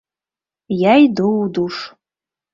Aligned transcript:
Я 0.75 0.93
іду 1.05 1.27
ў 1.43 1.45
душ. 1.61 1.77